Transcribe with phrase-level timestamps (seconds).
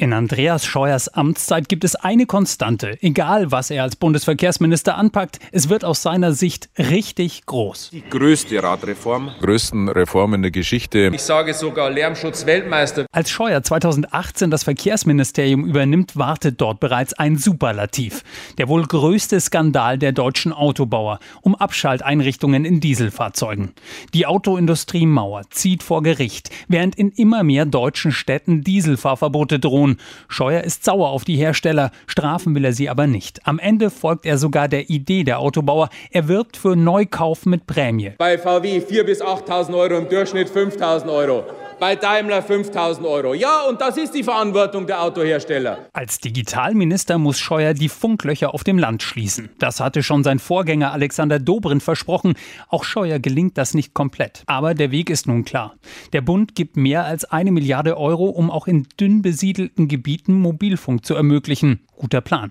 [0.00, 2.96] In Andreas Scheuers Amtszeit gibt es eine Konstante.
[3.02, 7.90] Egal, was er als Bundesverkehrsminister anpackt, es wird aus seiner Sicht richtig groß.
[7.90, 9.32] Die größte Radreform.
[9.40, 11.10] Größten Reformen der Geschichte.
[11.12, 13.06] Ich sage sogar Lärmschutzweltmeister.
[13.10, 18.22] Als Scheuer 2018 das Verkehrsministerium übernimmt, wartet dort bereits ein Superlativ.
[18.56, 23.72] Der wohl größte Skandal der deutschen Autobauer um Abschalteinrichtungen in Dieselfahrzeugen.
[24.14, 29.98] Die Autoindustrie Mauer zieht vor Gericht, während in immer mehr deutschen Städten Dieselfahrverbote drohen Million.
[30.28, 33.46] Scheuer ist sauer auf die Hersteller, strafen will er sie aber nicht.
[33.46, 35.88] Am Ende folgt er sogar der Idee der Autobauer.
[36.10, 38.12] Er wirbt für Neukauf mit Prämie.
[38.18, 41.44] Bei VW 4.000 bis 8.000 Euro, im Durchschnitt 5.000 Euro
[41.78, 43.34] bei Daimler 5000 Euro.
[43.34, 45.86] Ja, und das ist die Verantwortung der Autohersteller.
[45.92, 49.50] Als Digitalminister muss Scheuer die Funklöcher auf dem Land schließen.
[49.58, 52.34] Das hatte schon sein Vorgänger Alexander Dobrindt versprochen.
[52.68, 54.42] Auch Scheuer gelingt das nicht komplett.
[54.46, 55.74] Aber der Weg ist nun klar.
[56.12, 61.06] Der Bund gibt mehr als eine Milliarde Euro, um auch in dünn besiedelten Gebieten Mobilfunk
[61.06, 61.80] zu ermöglichen.
[61.96, 62.50] Guter Plan.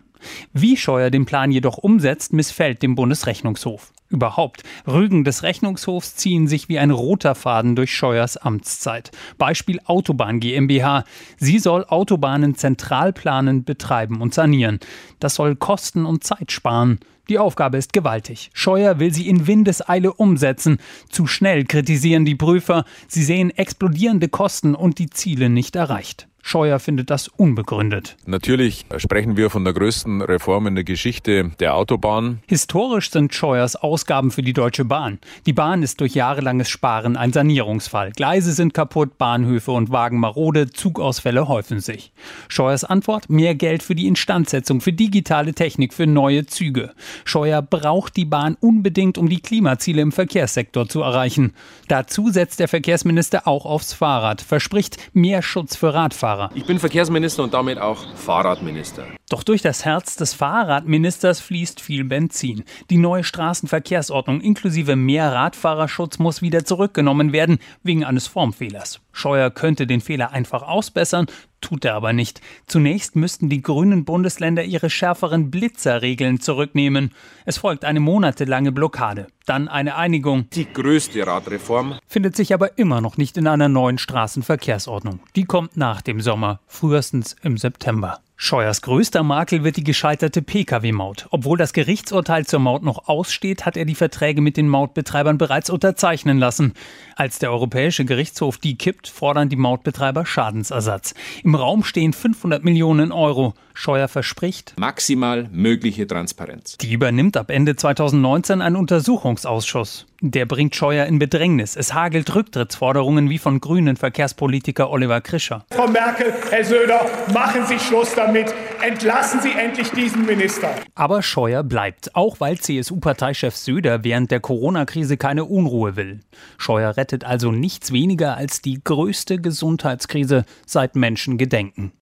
[0.53, 3.91] Wie Scheuer den Plan jedoch umsetzt, missfällt dem Bundesrechnungshof.
[4.09, 9.11] Überhaupt, Rügen des Rechnungshofs ziehen sich wie ein roter Faden durch Scheuers Amtszeit.
[9.37, 11.03] Beispiel Autobahn GmbH.
[11.37, 14.79] Sie soll Autobahnen zentral planen, betreiben und sanieren.
[15.19, 16.99] Das soll Kosten und Zeit sparen.
[17.27, 18.49] Die Aufgabe ist gewaltig.
[18.53, 20.77] Scheuer will sie in Windeseile umsetzen.
[21.09, 22.85] Zu schnell kritisieren die Prüfer.
[23.09, 26.29] Sie sehen explodierende Kosten und die Ziele nicht erreicht.
[26.47, 28.15] Scheuer findet das unbegründet.
[28.25, 32.39] Natürlich sprechen wir von der größten Reform in der Geschichte der Autobahn.
[32.47, 35.19] Historisch sind Scheuers Ausgaben für die Deutsche Bahn.
[35.45, 38.13] Die Bahn ist durch jahrelanges Sparen ein Sanierungsfall.
[38.13, 42.13] Gleise sind kaputt, Bahnhöfe und Wagen marode, Zugausfälle häufen sich.
[42.47, 43.29] Scheuers Antwort?
[43.29, 46.93] Mehr Geld für die Instandsetzung, für digitale Technik, für neue Züge.
[47.25, 51.53] Scheuer braucht die Bahn unbedingt, um die Klimaziele im Verkehrssektor zu erreichen.
[51.89, 56.36] Dazu setzt der Verkehrsminister auch aufs Fahrrad, verspricht mehr Schutz für Radfahrer.
[56.37, 56.51] Fahrer.
[56.53, 59.07] Ich bin Verkehrsminister und damit auch Fahrradminister.
[59.29, 62.63] Doch durch das Herz des Fahrradministers fließt viel Benzin.
[62.89, 69.01] Die neue Straßenverkehrsordnung inklusive mehr Radfahrerschutz muss wieder zurückgenommen werden, wegen eines Formfehlers.
[69.11, 71.25] Scheuer könnte den Fehler einfach ausbessern,
[71.61, 72.41] tut er aber nicht.
[72.65, 77.13] Zunächst müssten die grünen Bundesländer ihre schärferen Blitzerregeln zurücknehmen.
[77.45, 80.49] Es folgt eine monatelange Blockade, dann eine Einigung.
[80.51, 85.19] Die größte Radreform findet sich aber immer noch nicht in einer neuen Straßenverkehrsordnung.
[85.35, 88.19] Die kommt nach dem Sommer, frühestens im September.
[88.39, 91.25] Scheuers größter Makel wird die gescheiterte Pkw-Maut.
[91.31, 95.71] Obwohl das Gerichtsurteil zur Maut noch aussteht, hat er die Verträge mit den Mautbetreibern bereits
[95.71, 96.73] unterzeichnen lassen.
[97.15, 101.15] Als der Europäische Gerichtshof die kippt, fordern die Mautbetreiber Schadensersatz.
[101.43, 103.55] Im Raum stehen 500 Millionen Euro.
[103.73, 106.77] Scheuer verspricht maximal mögliche Transparenz.
[106.77, 110.05] Die übernimmt ab Ende 2019 ein Untersuchungsausschuss.
[110.21, 111.75] Der bringt Scheuer in Bedrängnis.
[111.75, 115.63] Es hagelt Rücktrittsforderungen wie von grünen Verkehrspolitiker Oliver Krischer.
[115.71, 118.51] Frau Merkel, Herr Söder, machen Sie Schluss damit.
[118.81, 120.69] Entlassen Sie endlich diesen Minister.
[120.95, 126.21] Aber Scheuer bleibt, auch weil CSU-Parteichef Söder während der Corona-Krise keine Unruhe will.
[126.57, 131.91] Scheuer rettet also nichts weniger als die größte Gesundheitskrise seit Menschen gedenken.